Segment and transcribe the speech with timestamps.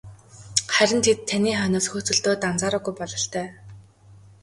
[0.73, 3.47] Харин тэд таны хойноос хөөцөлдөөд анзаараагүй бололтой.